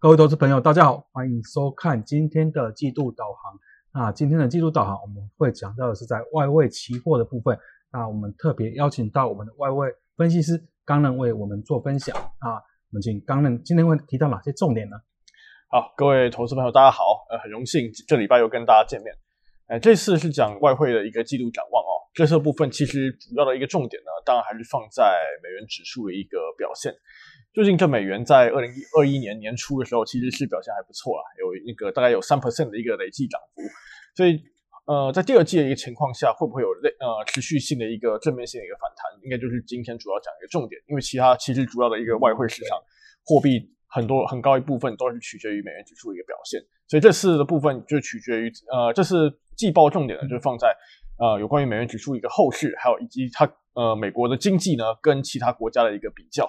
[0.00, 3.52] 各位投资朋友，大家好，欢迎收看今天的季度导航。
[3.92, 7.58] 那今天的季度导航，我们会讲到的是在外汇期货的部分。
[7.92, 12.16] 那我们特别邀请到我们的外汇分析师刚能为我们做分享。
[12.16, 14.96] 啊，我们请刚能今天会提到哪些重点呢？
[15.68, 19.14] 好，各位投资朋友，大家好，呃，很荣幸这礼拜又跟大家见面。
[19.66, 22.08] 哎，这次是讲外汇的一个季度展望哦。
[22.14, 26.90] 这次部分其实主要的一个重点呢，当然还是放在美元指数的一个表现。
[27.52, 33.62] 最近这美元在二零二一年年初的时候，其实是表现还不错啊，有那个大概有三 percent 的一个累计涨幅。
[34.14, 34.40] 所以，
[34.86, 39.10] 呃，在第二季的一个情况下，会不会有类呃持续性的一个正面性的一个反弹？
[39.24, 42.78] 应该就是今天主要讲一个重点，因为其他其实主要的一个外汇市场
[43.26, 46.62] 货币很多很高一部分都是取决于美元指数的一个表现。
[46.86, 50.72] 所以这次的部分就取决于呃，这次季报重点呢，就是放在
[51.18, 56.48] 呃有关于美元指数一个后续，还有以及它呃美国的经济呢跟其他国家的一个比较。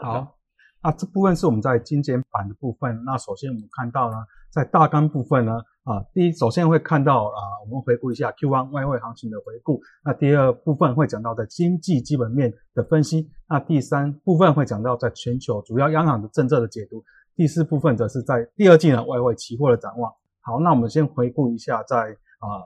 [0.00, 0.36] 好，
[0.82, 3.02] 那这部分是我们在精简版的部分。
[3.04, 4.16] 那首先我们看到呢，
[4.50, 5.52] 在大纲部分呢，
[5.84, 9.80] 啊，第一首先会看到啊，我们回顾一下 Q1 外汇行情的回顾。
[10.04, 13.30] 那第二部分会讲到在经济基本面的分析。
[13.48, 17.02] 那第三部分会讲到在全球主要央行的政策的解读。
[17.34, 20.12] 第四部分则是在第二季呢外汇期货的展望。
[20.40, 21.96] 好，那我们先回顾一下，在
[22.38, 22.62] 啊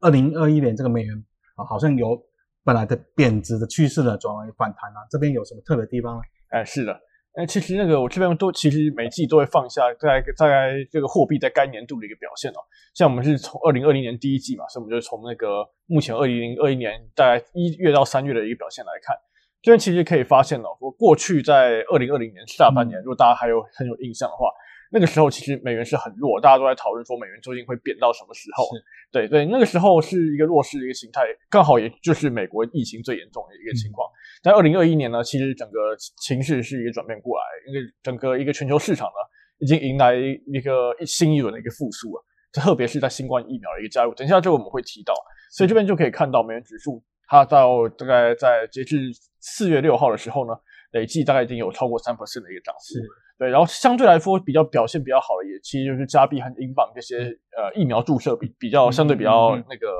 [0.00, 1.24] 二零二一年这个美元
[1.56, 2.16] 啊，好像由
[2.62, 6.22] 本来的贬值的趋势呢转为反弹啊，这边有什么特别地方呢？
[6.48, 7.00] 哎，是的，
[7.34, 12.60] 哎，其实那个我这边都其实每季都会放下在在这个货币在该年度的一个表现哦。
[12.94, 19.16] 像我们是从二零二零年第一季嘛，所以我们就从那个目前二零二一年大概一月到三月的一个表现来看，
[19.62, 24.50] 这边其实可以发现哦，我过去在二零二零年下半年，如果大家还有很有印象的话。
[24.90, 28.64] 那个时候其实美元是很弱，大家都在讨论说美元究竟会贬到什么时候？
[29.10, 34.08] 对对，那个时候是一个弱势的一个形态，刚好也就是美国疫情最严重的一个情况。
[34.42, 39.18] 但二零二一年呢，其实整个情势是一个转变过来，因为整个一个全球市场呢，
[39.58, 44.14] 已经迎来一个新一轮的一个复苏了，特别是在新冠疫苗的一个加入。
[44.14, 45.14] 等一下就我们会提到，
[45.50, 49.10] 所以这边就可以看到美元指数，它到大概在截至
[49.40, 50.54] 四月六号的时候呢，
[50.92, 53.00] 累计大概已经有超过三 percent 的一个涨幅。
[53.38, 57.18] 对，然后相对来说比较表现比较好的，也其实就是加币和英镑这些
[57.56, 59.92] 呃疫苗注射比比较相对比较那个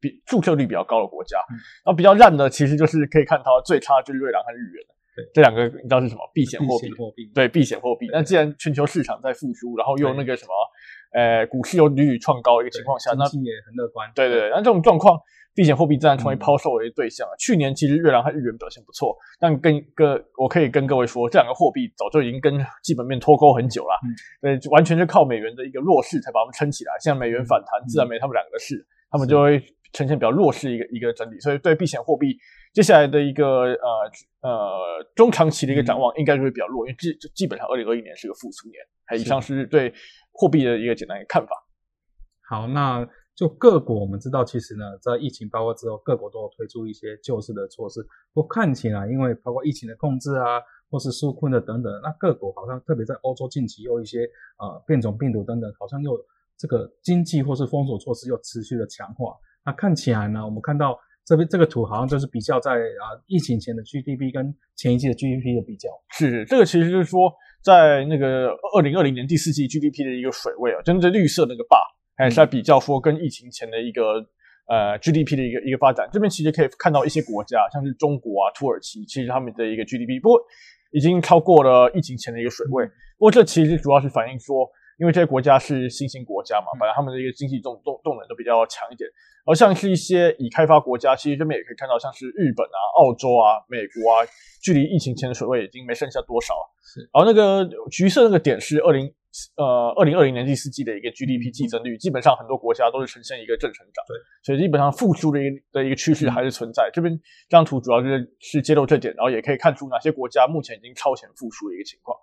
[0.00, 1.38] 比注射率比较高的国家。
[1.84, 4.84] 然后比较烂的，其实就是可以看到最差就是瑞郎和日元
[5.16, 6.20] 对，这两个你知道是什么？
[6.34, 6.76] 避险货
[7.14, 7.30] 币。
[7.32, 8.08] 对，避险货币。
[8.12, 10.52] 那既然全球市场在复苏，然后又那个什么，
[11.14, 14.10] 呃，股市又屡屡创高一个情况下，那也很乐观。
[14.14, 15.18] 对对，那这种状况。
[15.56, 17.30] 避险货币自然成为抛售的对象啊。
[17.38, 22.52] 去年其实越南和日元表现不错，但跟各我可以跟各位说，这两个货币早就已经跟
[22.82, 23.94] 基本面脱钩很久了。
[24.42, 26.92] 对，完全是靠美元的一个弱势才把它们撑起来。
[26.98, 31.38] 现在美元反弹，自然没他们两个的事，他们就会呈现比较弱势一个一个整体。
[31.38, 32.36] 所以对避险货币
[32.72, 34.10] 接下来的一个呃
[34.40, 38.82] 呃中长期的一个展望，应该就会比较弱，因为基基本上二零二一年是个复苏年。
[39.16, 39.92] 以上是对
[40.34, 41.50] 货币的一个简单的看法。
[42.46, 43.08] 好，那。
[43.36, 48.00] 就各国，我们知道，其实呢，在疫情爆发之后，各国都有推出一些救市的措施。
[48.32, 54.20] 不过看起来，因为包括疫情的控制啊，或是纾困的等等，那各国好像特别在欧洲近期又一些
[54.58, 56.16] 呃变种病毒等等，好像又
[56.56, 59.34] 这个经济或是封锁措施又持续的强化。
[59.64, 65.88] 那看起来呢，我们看到这边这个图好像就是比较在啊疫情前的 GDP 跟前一季的 GDP 的比较。
[66.10, 67.32] 是，这个其实就是说，
[67.64, 71.94] 在那个二零二零年第四季 GDP 的一个水位啊，就是绿色那个 bar。
[72.16, 74.24] 还是在比较说跟疫情前的一个
[74.68, 80.38] 呃 GDP 的一个一个发展，这边其实可以看到一些国家，像是中国啊、土耳其，其实他们的一个 GDP 不过
[80.92, 82.86] 已经超过了疫情前的一个水位。
[83.18, 84.64] 不过这其实主要是反映说，
[84.98, 89.08] 因为这些国家是新兴国家嘛，本来他们的一个经济动动动能都比较强一点。
[89.46, 94.24] 而像是一些已开发国家，其实这边也可以看到，像是日本啊、澳洲啊、美国啊，
[94.62, 96.54] 距离疫情前的水位已经没剩下多少。
[96.82, 99.12] 是，然后那个橘色那个点是二零。
[99.56, 104.14] 呃，二零二零年第四季的一个 GDP 季增率，基本上很多国家都是呈现一个正成长，对，
[104.44, 106.88] 所以基本上复苏的一的一个趋势还是存在。
[106.92, 107.12] 这边
[107.48, 112.16] 这张图主要就是是揭露这点，然后也可以看出哪些国家目前已经超前复苏的一个情况。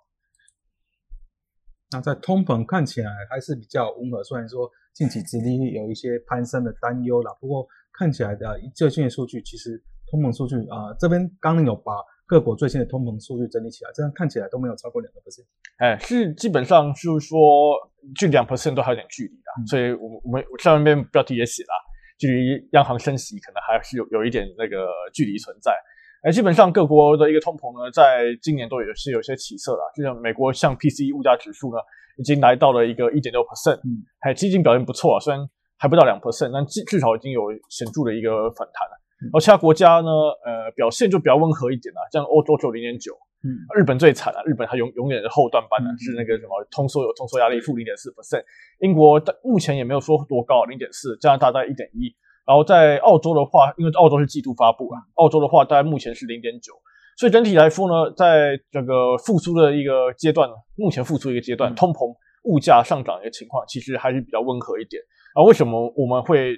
[1.92, 11.92] 那在通膨看起来还是比较温和，虽然说近期殖利率有一些攀升的担忧啦，不过看起来的最新的数据，其实通膨数据啊，这边刚刚有把。
[12.24, 15.44] 各国最新的通膨数据整理起来，这样看起来都没有超过两个 percent。
[15.76, 17.76] 哎，是基本上就是说，
[18.14, 19.66] 距两 percent 都还有点距离的。
[19.68, 21.74] 所以，我我们上面标题也写了，
[22.16, 25.76] 距离央行升息可能还是有有一点那个距离存在。
[26.22, 29.80] 哎，基本上各国的一个通膨呢，在今年都也是有些起色了。
[29.96, 31.78] 就像美国，像 PCE 物价指数呢，
[32.16, 35.44] 已经来到了一个一点六 percent，嗯，还基金表现不错啊，虽然
[35.78, 38.94] 还不到两 percent，但至至少已经有显著的一个反弹了。
[39.32, 40.10] 而其他国家呢，
[40.44, 48.42] 呃，表现就比较温和一点啦，像欧洲就零点九，嗯，日本最惨了，日本它永永远是后段班呢、嗯是那个什么通缩有通缩压力负零点四 percent，
[48.78, 52.10] 英国的目前也没有说多高，零点四，加拿大大概一点一，
[52.52, 56.74] 然后在澳洲的话，因为澳洲是季度发布啊，澳洲的话大概目前是零点九。
[57.16, 60.46] 所以整体来说呢，在这个复苏的一个阶段，
[60.76, 62.14] 目前复苏一个阶段，嗯通膨、
[62.44, 65.02] 物价上涨的一个情况，其实还是比较温和一点。
[65.34, 66.54] 啊，为什么我们会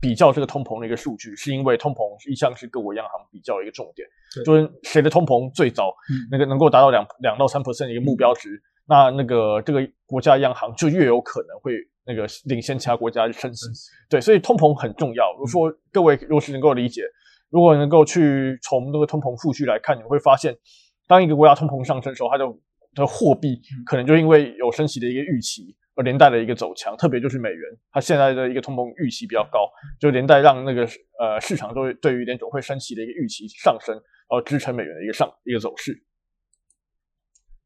[0.00, 1.36] 比较这个通膨的一个数据？
[1.36, 1.98] 是因为通膨
[2.30, 4.08] 一向是各国央行比较的一个重点，
[4.46, 11.74] 就是谁的通膨最早嗯那个能够达到两两到三 percent 的一个目标值，那那个这个国家央行就越有可能会
[12.04, 13.66] 那个领先其他国家升息。
[14.08, 15.32] 对，所以通膨很重要。
[15.32, 17.02] 如果说各位如果是能够理解，
[17.50, 20.56] 如果能够去从那个通膨数据来看，你会发现，
[21.06, 22.44] 当一个国家通膨上升的时候，它的
[22.94, 26.96] 的货币可能就因为有升息的一个预期，而连带的一个走强。
[26.96, 27.60] 特别就是美元，
[27.90, 29.68] 它现在的一个通膨预期比较高，
[30.00, 30.82] 就连带让那个
[31.18, 35.92] 呃市场都会对于联总会升息的一个预期上升，然后支撑美元的一个上一个走势。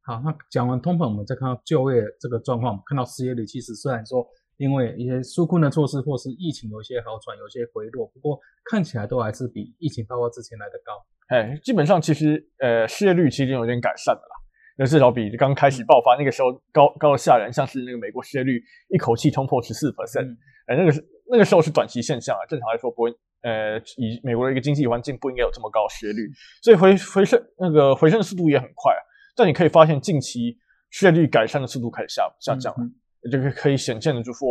[0.06, 4.24] 好，那讲完通膨，我们再看到就业这个状况，我们看到失业率其实虽然说
[4.56, 8.38] 因为一些纾困的措施或是疫情有一些好转，有一些回落，不过
[8.70, 10.94] 看起来都还是比疫情爆发之前来的高。
[11.26, 14.34] 哎，基本上其实呃失业率其实有点改善的啦。
[14.78, 20.38] 那至少比刚开始爆发那个时候高高的吓人，像是那个美国失业率一口气冲破十四 percent，嗯
[20.68, 23.10] 哎，那个是那个时候是短期现象啊，正常来说不会，
[23.42, 26.30] 呃，以美国的一个经济环境不应该有这么高失业率，
[26.62, 29.02] 所以回回升那个回升的速度也很快啊。
[29.36, 30.56] 但你可以发现近期
[30.90, 32.94] 失业率改善的速度开始下下降了，嗯
[33.30, 34.48] 这个可以显见的就说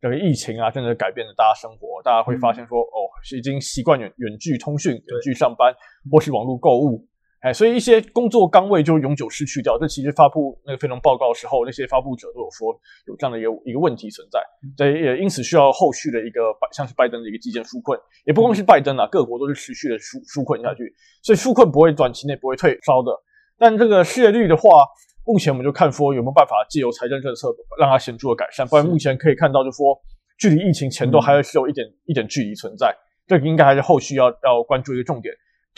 [0.00, 5.74] 这个疫情啊，真的改变了大家生活，大家会发现说，哦，已经习惯远远距通讯、远距上班，
[6.10, 7.08] 或是网络购物。
[7.40, 9.78] 哎，所以一些工作岗位就永久失去掉。
[9.78, 12.74] 这其实发布那个非农报告的时候，那些发布者都有说
[13.06, 14.40] 有这样的一个一个问题存在。
[14.76, 20.92] 对，也因此需要后续的一个拜，像是拜登的一个基建纾困，也不光是拜登啊，各国都是持续的纾纾困下去，
[21.22, 23.10] 所以纾困不会短期内不会退烧的。
[23.58, 24.86] 但这个失业率的话，
[25.26, 29.98] 目前我们就看说有没有办法借由财政政策让它显著的改善，不然目前可以看到就说
[30.38, 32.94] 距离疫情前都还是有一点、一点距离存在，
[33.26, 35.34] 这个应该还是后续要要关注一个重点。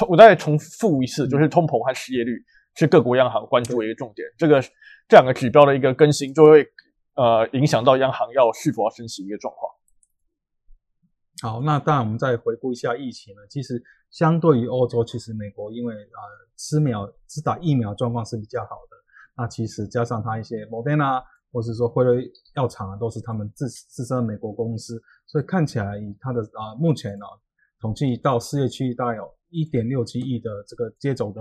[0.08, 2.38] 我再重复一次，就是通膨和失业率
[2.74, 4.26] 是各国央行关注的一个重点。
[4.38, 4.60] 这个
[5.08, 6.66] 这两个指标的一个更新，就会
[7.16, 9.70] 呃影响到央行要是否要升息一个状况。
[11.42, 13.40] 好，那当然我们再回顾一下疫情呢。
[13.48, 16.20] 其实相对于欧洲，其实美国因为啊
[16.56, 18.96] 吃苗只打疫苗状况是比较好的。
[19.36, 27.24] 那其实加上它一些莫德纳或是说辉瑞药厂啊，都是他们自自身的美国公司，所以看起来以它的啊目前呢、
[27.80, 31.40] 统计到失业区域大概有一点六七亿的这个接种的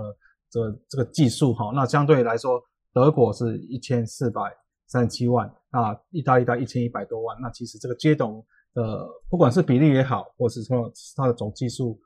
[0.50, 1.70] 这这个技术哈。
[1.74, 2.58] 那相对来说，
[2.94, 4.40] 德国是一千四百
[4.86, 7.36] 三十七万，那意大利大概一千一百多万。
[7.42, 8.42] 那其实这个接种
[8.74, 11.98] 的不管是比例也好，或是说它的总技术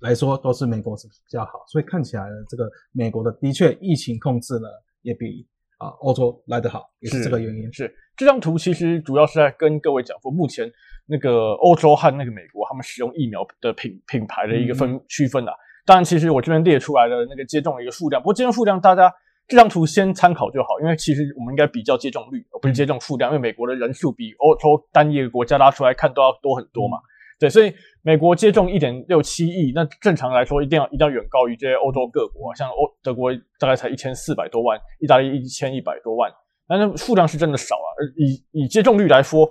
[0.00, 1.64] 来说，都是美国是比较好。
[1.68, 4.68] 所以看起来呢，这个美国的的确疫情控制呢
[5.02, 5.46] 也比
[5.78, 7.72] 啊欧洲来得好，也是这个原因。
[7.72, 10.70] 是这张图其实主要是在跟各位讲说，目前
[11.06, 15.52] 那个欧洲和那个美国他们使用疫苗的品品牌的一个分区分啊。
[15.84, 19.12] 当然，其实我这边列出来的那个接种的一个数量，不过接种数量大家
[19.48, 26.98] 这张图先参考就好，因为其实我们应该比较接种率，而不是接种数量，因为美国的人数比欧洲单一个国家拉出来看都要多很多嘛。
[27.38, 36.32] 对，所以美国接种一点六七亿，那正常来说一定要一定要远高于这些欧洲各国，像欧德国大概才一千四百多万，意大利一千一百多万，
[36.66, 37.88] 但是数量是真的少啊。
[37.98, 39.46] 而以以接种率来说，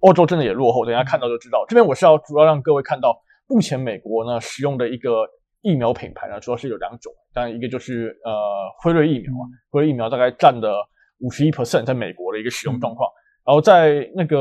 [0.00, 1.64] 欧洲真的也落后，等一下看到就知道。
[1.66, 5.26] 这边我是要主要让各位看到，目前美国呢使用的一个
[5.62, 8.32] 疫苗品牌呢，主要是有两种，当然一个就是呃
[8.82, 10.72] 辉瑞疫苗啊，辉瑞疫苗大概占的
[11.20, 13.08] 五十一 percent 在美国的一个使用状况。
[13.44, 14.36] 然后在那个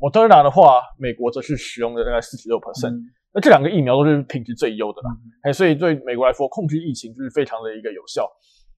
[0.00, 2.90] Moderna 的话，美国则是使用的大概四十六 percent。
[2.92, 8.28] 嗯那这两个疫苗都是品质最优的啦，嗯哎，所以对美国来说，控制疫情就是非常的一个有效。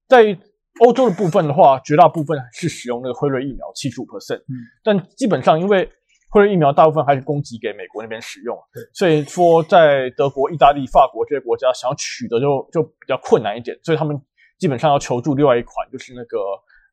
[0.07, 0.37] 在
[0.81, 4.41] 欧洲的部分的话，绝大部分是使用那个辉瑞疫苗，七十五 percent。
[4.41, 4.53] 嗯
[4.85, 5.89] 但基本上因为
[6.33, 8.57] 辉瑞疫苗大部分还是供给给美国那边使用，
[8.95, 14.19] 所以说在德国、意大利、法国这些国家想要取得就就比较困难一点，所以他们
[14.59, 16.39] 基本上要求助另外一款，就是那个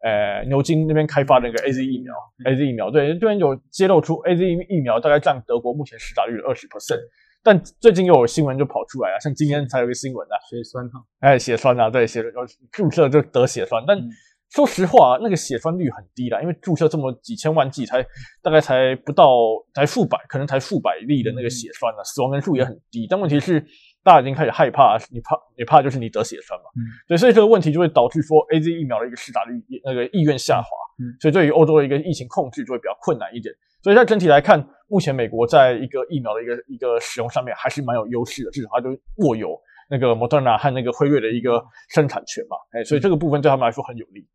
[0.03, 2.13] 呃牛津那边开发的那个 A Z 疫苗
[2.51, 6.99] ，A Z 疫苗对这边有揭露出 A Z 疫苗大概占德国目前施打率的二十 percent，
[7.41, 14.09] 但最近又有新闻就跑出来了，像今天才有一个新闻啊，血栓哈，哎，血栓啊，对，血有注射就得血栓，但嗯
[14.49, 18.03] 说实话、那个血栓率很低啦，因为注射这么几千万剂才
[18.41, 19.29] 大概才不到
[19.75, 23.05] 才数百，可能才数百例的那个血栓呢、死亡人数也很低。
[23.07, 23.63] 但问题是，
[24.03, 29.53] 大家已经开始害怕，你怕你怕就是你得血栓嘛，嗯对，所以这个问题就会导致说 A Z 疫苗的一个施打率
[29.83, 33.53] 那个意愿下滑，嗯所以对于欧洲的一个疫情控制就会比较困难一点。
[33.83, 39.55] 所以在整体来看，目前美国在一个疫苗的一个一个使用上面还是蛮有优势的，至少它就握有
[39.91, 44.27] 那个 Moderna 和那个辉瑞的一个生产权嘛，哎，所以这个部分对他们来说很有利。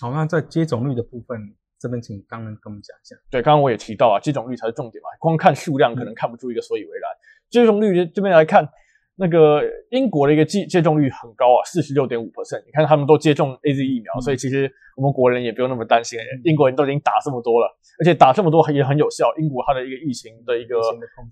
[0.00, 1.38] 好，那在接种率的部分，
[1.78, 3.14] 这边请刚能跟我们讲一下。
[3.30, 7.08] 对，刚刚我也提到啊，接种率才是重点嘛，光看数量可能看不出一个所以为然。
[7.48, 8.68] 接种率这边来看，
[9.14, 12.64] 那个英国的一个接接种率很高啊，四十六点五 percent。
[12.66, 16.18] 你看他们都接种 A Z 疫苗，所以其实我们国人也不用那么担心。
[16.42, 19.32] 英国人都已经打这么多了，而且打这么多也很有效。
[19.38, 20.80] 英国它的一个疫情的一个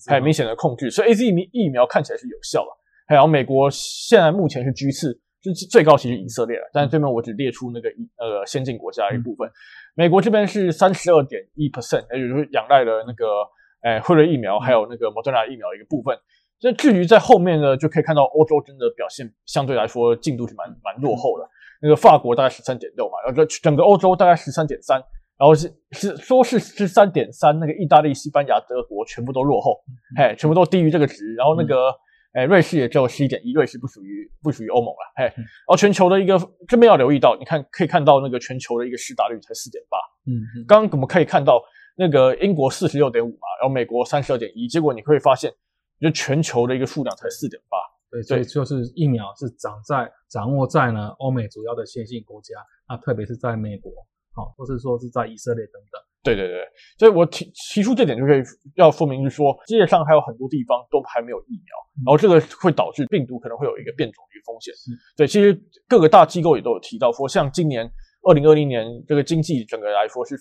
[0.06, 2.68] 很明显的控制，所以 A Z 疫苗看起来是有效的。
[3.08, 5.20] 还有美国现在目前是居次。
[5.42, 9.50] 就是最高其实以色列了，但是这边我只列出那个呃先进国家一部分。
[9.96, 13.26] 美国这边是三十二点一 percent，也就是仰赖了那个
[13.82, 16.16] 诶辉瑞疫苗还有那个莫德纳疫苗一个部分。
[16.62, 21.44] 那至于在后面呢，就可以看到欧洲真的表现相对来说进度是蛮蛮落后的。
[21.82, 24.96] 那个法国大概十三点六嘛，然后这整个欧洲大概十三点三，
[25.36, 29.82] 然后是是说是十三点三，那个意大利、西班牙、德国全部都落后，
[30.16, 31.34] 嘿，全部都低于这个值。
[31.34, 31.92] 然后那个。
[32.32, 35.12] 哎，瑞士也只有十一点一，瑞士不属于不属于欧盟了。
[35.16, 39.98] 嘿，然后全球的一个这边要留意到，你看可以看到那个全球的一个施打率才四点八。
[40.26, 41.62] 嗯，刚刚我们可以看到
[41.96, 45.52] 那个英国四十六点五嘛，然后美国三十二点一，结果你会发现，
[46.00, 47.76] 就全球的一个数量才四点八。
[48.10, 52.54] 对，所以就是疫苗是掌在掌握在呢欧美主要的先进国家，
[52.88, 53.92] 那特别是在美国，
[54.32, 56.00] 好，或是说是在以色列等等。
[56.22, 56.60] 对对对，
[56.98, 58.42] 所以我提提出这点就可以
[58.76, 64.72] 要说明，就是说世界上还有很多地方都还没有疫苗，然后这个会导致病毒可能会有一个变种的一个风险。
[65.16, 67.90] 对，其实各个大机构也都有提到说，像今年
[68.22, 70.36] 二零二零年这个经济整个来说是。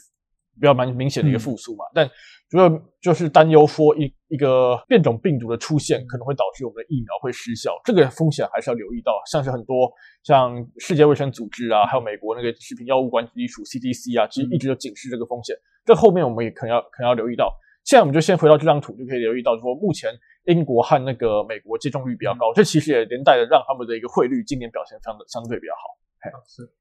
[0.60, 2.08] 比较蛮明显的一个复苏嘛，但
[2.50, 2.70] 主要
[3.02, 9.12] 就是担忧说一一个变种病毒的出现可能会导致我们的疫苗会失效，这个风险还是要留意到。
[9.30, 9.92] 像是很多
[10.24, 15.54] 像世界卫生组织啊，还有美国那个食品药物管理署 CDC 啊，其实一直都警示这个风险。
[15.84, 17.52] 这后面我们也可能要可能要留意到。
[17.84, 20.14] 现在我们就先回到这张图，就可以留意到说，目前
[20.46, 26.00] 英国和那个美国接种率比较高，这其实也连带的让他们的一个汇率今年表现相的相对比较好。
[26.48, 26.81] 是。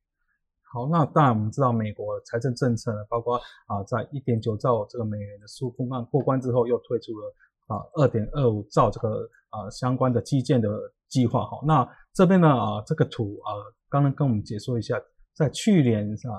[0.72, 3.36] 好，那当然我们知道美国财政政策呢，包括
[3.66, 7.34] 啊，在一点九兆这个美元的纾困案过关之后，又推出了
[7.66, 10.68] 啊二点二五兆这个啊相关的基建的
[11.08, 11.44] 计划。
[11.44, 13.50] 哈，那这边呢啊这个图啊，
[13.88, 14.94] 刚刚跟我们解说一下，
[15.34, 16.30] 在去年啊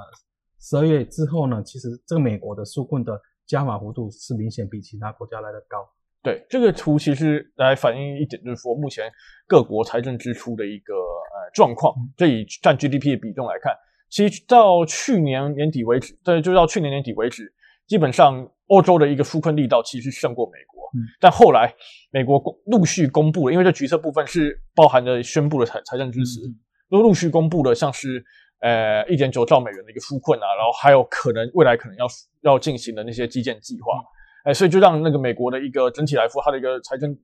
[0.61, 5.85] 十二月之后呢，其实这个美国的纾困的加码幅度是明显比其他国家来的高。
[6.23, 9.11] 对，这个图其实来反映一点，就是说目前
[9.45, 13.75] 各国财政支出的一个呃状况，这以占 GDP 的比重来看。
[14.11, 17.51] 其实到去年年底为止，对，就到去年年底为止，
[17.87, 20.81] 基本上欧洲的一个纾困力道其实胜过美国。
[20.93, 21.73] 嗯，但后来
[22.11, 26.41] 美国公陆续公布了，因为这橘色部分是包含着宣布的财财政支持，
[26.89, 28.21] 都陆续公布了，像是
[28.59, 32.05] 呃一点九兆美元的一个纾困啊，然后还有可能未来可能要
[32.41, 33.93] 要进行的那些基建计划，
[34.43, 37.17] 哎，所以就让那个美国的一个整体来说，它的一个财政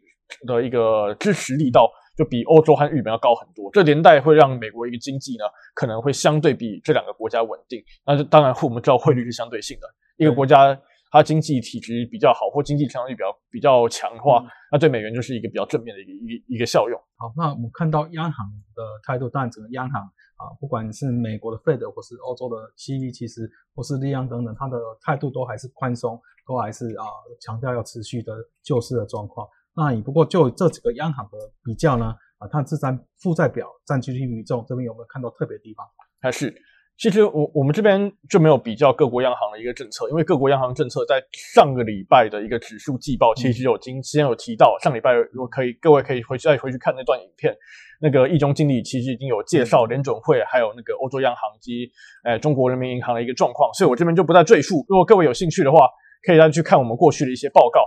[0.47, 1.91] 的一个支持力道。
[2.17, 5.45] 就比欧洲和日本要高很多，这连带会让美国一个经济呢，
[5.75, 7.79] 可能会相对比这两个国家稳定。
[8.05, 10.77] 那当然，我们知道汇率是相对性的，一个国家
[11.11, 16.99] 它经济体质比较好，或经济成长率比较比较强的话，那对美元就是一个比较正面的一个一一个效用。
[17.17, 18.45] 好，那我们看到央行
[18.75, 27.05] 的态度，当然整个央行啊，不管是美国的 Fed 或是欧洲的 CB，其实或是利央等等，它的态度都还是宽松，都还是啊
[27.39, 28.33] 强调要持续的
[28.63, 29.47] 救市的状况。
[29.77, 32.07] 那也不过就这几个央行的比较呢，
[32.39, 35.85] 啊，它资产负债表占 GDP 比重这边有没有看到特别地方？
[36.19, 36.51] 还是
[36.97, 41.21] 其实我我们这边就没有比较各国央行的一个政策，因为各国央行政策在
[41.53, 47.55] 上个礼拜的一个指数季报其实有今之前有提到，上礼拜如果可以各位可以回去再回去看那段影片，
[48.01, 51.87] 那个易中经理其实已经有介绍联准会还有那个欧洲央行及
[52.23, 54.83] 诶中国人民银行的一个状况，所以我这边就不再赘述。
[54.89, 55.87] 如果各位有兴趣的话，
[56.25, 57.81] 可以再去看我们过去的一些报告。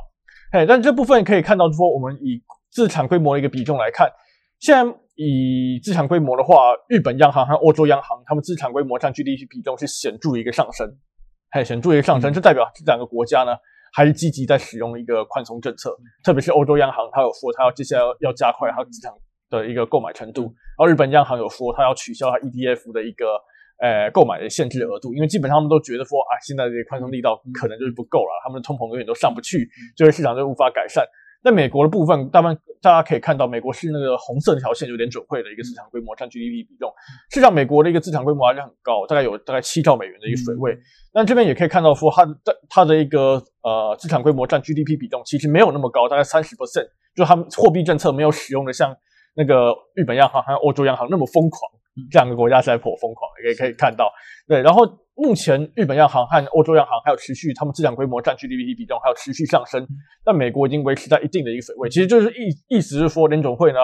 [0.50, 4.10] 哎，但这部分可以看到，说我们以资产规模的一个比重来看，
[4.58, 10.88] 现在以资产规模的话，日本央行和欧洲央行，他们资产规模占 GDP 比重是显著一个上升，
[11.50, 13.56] 还显著一个上升，这代表这两个国家呢，
[13.92, 19.12] 还是积极在使用一个宽松政策，特别是欧洲央行，它有说它要接下来要加快它资产
[19.50, 23.26] 的一个购买程度，然后日本央行有说它要取消它 ETF 的一个。
[23.80, 31.02] 呃，购买的限制额度，因为基本上他们都觉得说，啊，现在这个宽松力道可能就是不够了，他们的通膨永远都上不去，就业市场就无法改善。
[31.42, 36.92] 那美国的部分，大半大家可以看到，美国是那个红色那条线，有点准会的一个市场规模占 GDP 比重，
[37.30, 40.76] 实际上美国的一个资产规模还是很高，大概有大概七兆美元的一个水位。
[41.14, 42.36] 那这边也可以看到说，它的
[42.68, 48.94] 它的一个呃资产规模占 GDP 比重其实没有那么高，大概三十 percent，就他们货币政策没有使用的像
[49.34, 51.79] 那个日本央行还有欧洲央行那么疯狂。
[52.10, 54.10] 这两个国家实在颇疯狂，也可以看到。
[54.46, 54.82] 对，然后
[55.14, 59.86] 目前日本央行和欧洲央行还有持续他们资产规模占 GDP 比重还有持续上升，
[60.24, 63.78] 但美国已经维持在一定的一个水位，其实就是意意思是说联总会呢，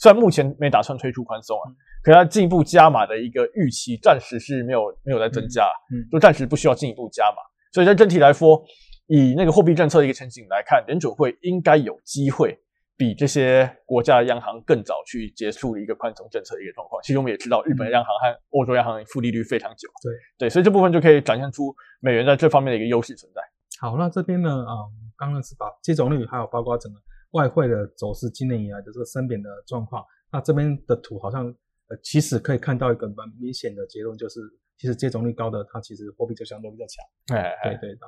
[0.00, 1.64] 虽然目前没打算推出宽松啊，
[2.02, 7.36] 可它进一步加码的一个预期暂时是没有没有在增加，嗯，就暂时不需要进一步加码，
[7.72, 8.60] 所以在整体来说，
[9.06, 12.58] 以那个货币政策的一个前景来看，联总会应该有机会。
[12.96, 19.88] 比这些国家央行更早去结束一个宽松政策的一个状况，其实我们也知道，日本央行和欧洲央行负利率非常久。
[20.00, 23.42] 对对，所以这部分就可以展现出美元在这方面的一个优势存在。
[23.80, 24.86] 好，那这边呢，啊，
[25.16, 27.00] 刚刚是把接种率，还有包括整个
[27.32, 30.04] 外汇的走势，今年以来的这个升贬的状况。
[30.30, 31.46] 那这边的图好像，
[31.88, 34.40] 呃，其实可以看到一个蛮明显的结论，就是
[34.78, 37.36] 其实接种率高的，它其实货币就相对比较强。
[37.36, 38.00] 哎，对对的，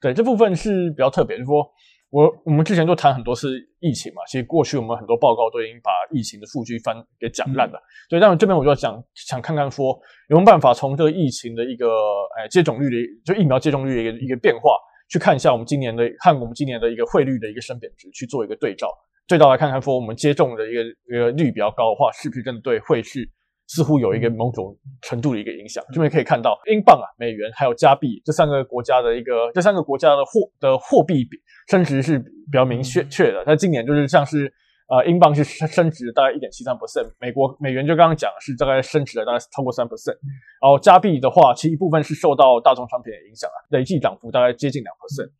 [0.00, 1.64] 对这部分是比较特别，就是说。
[2.12, 7.80] 我我们之前就谈很多次疫情嘛，其实过去我们很多报告都已经把疫情的数据翻给讲烂了。
[8.10, 11.88] 对，但这边我就想想看看说有没有办法从这个疫情的一个
[12.36, 14.76] 哎接种率的就疫苗接种率的一个一个变化，
[15.08, 18.88] 去看一下我们今年的看我们今年的一个汇率的一个升贬值，去做一个对照，
[19.26, 23.26] 对照来看看说我们接种的一个一个率比较高的话，是不是真的对汇市。
[23.74, 31.38] 似乎有一个某种程度的一个影响，这边可以看到英镑啊、美元还有加币这三个国家的一个这三个国家的货的货币比
[31.68, 33.42] 升值是比较明确确的。
[33.46, 34.52] 它今年就是像是
[34.88, 40.18] 呃英镑是升升值大概一点七三 percent，美国美元就刚刚讲是大概升值了大概超过三 percent，
[40.60, 45.30] 然后加币的话其实一部分是受到大宗商品的影响啊，累计涨幅大概接近两 percent。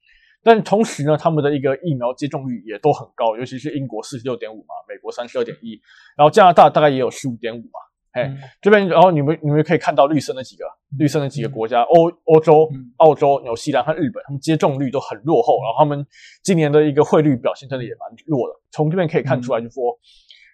[0.42, 5.78] 但同时呢，他们的一个疫苗接种率也都很高，尤其是英国四十六点五嘛，美国三十二点一，
[6.16, 7.78] 然后加拿大大概也有十五点五嘛。
[8.12, 10.64] 哎，这边然后你们你们可以看到绿色那几个
[10.98, 16.06] 绿色那几个国家，欧欧洲、澳洲、纽西兰和日本，他们接种率都很落后，然后他们
[16.42, 18.54] 今年的一个汇率表现真的也蛮弱的。
[18.70, 19.98] 从这边可以看出来，就说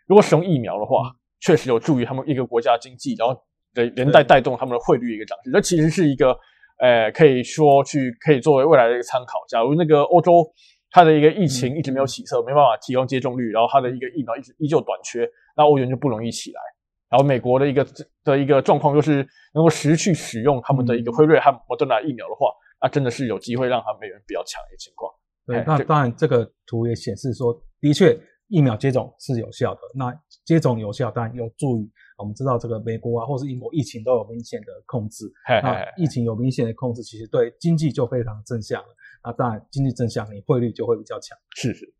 [0.06, 3.36] 如果使用疫苗的话，确实有助于他们一个国家经济，然后
[3.74, 5.50] 连连带带动他们的汇率一个涨势。
[5.50, 6.38] 这其实是一个，
[6.78, 9.40] 呃，可以说去可以作为未来的一个参考。
[9.48, 10.48] 假如那个欧洲
[10.92, 16.60] 它的一个疫情一直没有起色，没办法提供接种率，然后它的一个疫苗一直依旧短缺，那欧元就不容易起来。
[17.10, 17.86] 然后美国的一个
[18.22, 22.50] 的一个状况就是能够持续使用他们的一个辉瑞和莫德纳疫苗的话，
[22.82, 25.12] 那真的是有机会让他美元比较强的情况。
[25.46, 28.18] 对，那当然这个图也显示说，的确
[28.48, 29.80] 疫苗接种是有效的。
[29.94, 35.24] 那接种有效，当然有助于我们知道这个美国啊，或是英国疫情都有明显的控制。
[35.62, 38.88] 那疫情有明显的控制，其实对经济就非常正向了。
[39.24, 41.36] 那当然经济正向，你汇率就会比较强。
[41.56, 41.94] 是是。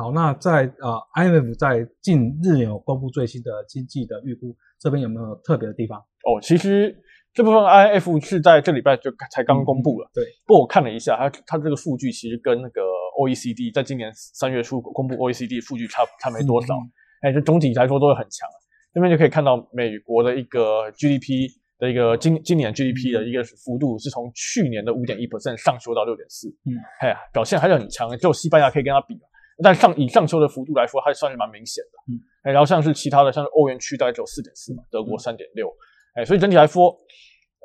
[0.00, 5.98] 好，那在呃，IMF 在近日有公布最新的经济的预估，这边有没有特别的地方？
[5.98, 6.96] 哦，其实
[7.34, 10.10] 这部分 IMF 是在这礼拜就才刚公布了。
[10.14, 12.80] 对，不过我看了一下，它它这个数据其实跟那个
[13.20, 16.74] OECD 在今年三月初公布 OECD 数据差差没多少。
[17.20, 18.48] 哎，这总体来说都是很强。
[18.94, 21.46] 这边就可以看到美国的一个 GDP
[21.78, 26.48] 的一个今今年 GDP 的一个幅度是从去年的五点一 percent 上修到六点四。
[26.64, 29.14] 嗯，哎呀，表现还是很强的，只有西班牙可以跟它比。
[29.62, 32.12] 但上以上修的幅度来说，还算是蛮明显的。
[32.12, 35.70] 嗯，哎，然后像是其他的，像是欧元区大概只有四点四嘛，德国三点六，
[36.14, 36.96] 哎，所以整体来说，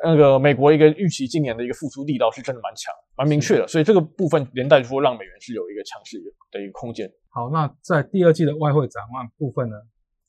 [0.04, 3.68] 那个美国一个预期今年的一个复苏力道是真的蛮强、蛮明确的。
[3.68, 6.18] 所以这个部分连带说让美元是有一个强势
[6.52, 7.10] 的一个空间。
[7.30, 9.76] 好，那在第二季的外汇展望部分呢？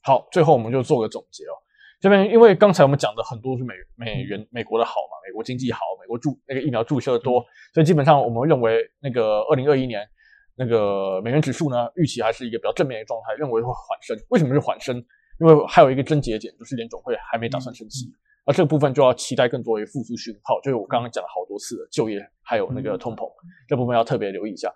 [0.02, 1.54] 好，最后我们就做个总结哦。
[2.00, 10.06] 这边因为刚才我们讲的很多是美美元美国的好嘛，美国经济好，美国注那个疫苗注射的多，所以基本上我们认为那个二零二一年。
[10.56, 14.16] 那个美元指数呢，预期还是一个比较正面的状态，认为会缓升。
[14.30, 14.96] 为什么是缓升？
[15.38, 18.06] 因为还有一个症结点，就是联总会还没打算升息，
[18.46, 20.58] 而这个部分就要期待更多的复苏讯号。
[20.62, 23.30] 就是我刚刚讲了好多次的就业，还有那个通膨，
[23.68, 24.68] 这部分要特别留意一下。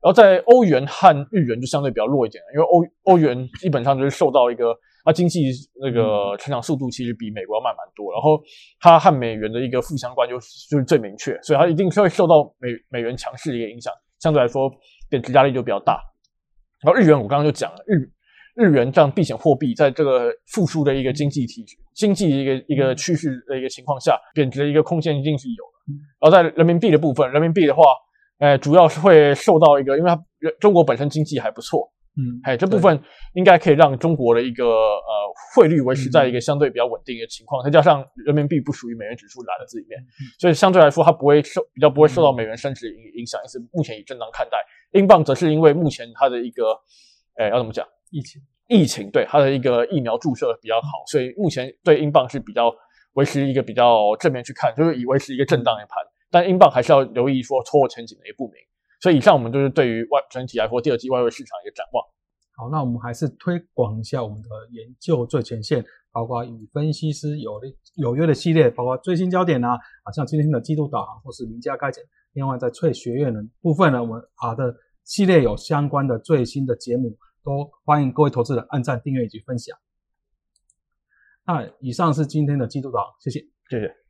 [0.00, 8.40] 然后在欧元和日元就相对比较弱一点，因为欧欧元基本上就是受到一个它经济那个成长速度其实比美国要慢蛮多，然后
[8.80, 10.36] 它和美元的一个负相关就
[10.70, 13.92] 就是最明确，所以它一定是会受到美美元强势的一个影响。
[14.20, 14.68] 相对来说，
[15.08, 16.00] 贬值压力就比较大。
[16.82, 18.10] 然后日元，我刚刚就讲了，日
[18.54, 25.94] 日元这样避险货币，在这个复苏的一个经济体经济一个一个趋势的一个情况下，贬值的一个空间一定是有的。
[26.20, 27.82] 然后在人民币的部分，人民币的话，
[28.38, 30.20] 呃，主要是会受到一个，因为它
[30.60, 31.90] 中国本身经济还不错。
[32.18, 33.00] 嗯，哎，这部分
[33.34, 40.04] 应该可以让中国的一个呃汇率维持在一个相对比较稳定的情况，再加上人民币不属于美元指数篮子里面，
[40.36, 44.58] 所以相对来说它不会受比较不会受到美元升值影影响，因此目前以正当看待。
[44.92, 46.76] 英镑则是因为目前它的一个，
[47.36, 47.86] 哎，要怎么讲？
[48.10, 52.74] 疫情，疫情对它的一个疫苗注射比较好，所以目前对英镑是比较
[53.12, 56.02] 维持一个比较正面去看，就是以维持一个震荡的盘。
[56.30, 58.54] 但英镑还是要留意说脱欧前景的一个不明。
[59.00, 62.04] 所以以上我们就是对于外整体来说第二季外汇市场一个展望。
[62.56, 72.02] 好，那我们还是推广一下我们的研究最前线，包括与分析师有的有约的系列，包括最新焦点啊，啊，像今天的季度导航或是名家概简。
[72.32, 79.78] 另外，在翠学院的部分呢，我们啊的系列有相关的最新的节目，都欢迎各位投资人按赞、订阅以及分享。
[81.46, 84.07] 那以上是今天的季度导航，谢谢，谢谢。